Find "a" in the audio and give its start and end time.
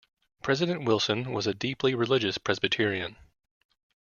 1.45-1.53